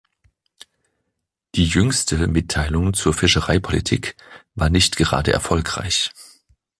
Die 1.53 1.65
jüngste 1.65 2.27
Mitteilung 2.27 2.95
zur 2.95 3.13
Fischereipolitik 3.13 4.15
war 4.55 4.71
nicht 4.71 4.97
gerade 4.97 5.31
erfolgreich. 5.31 6.09